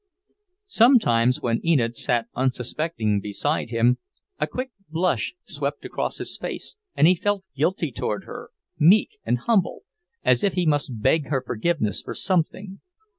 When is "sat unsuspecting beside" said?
1.95-3.69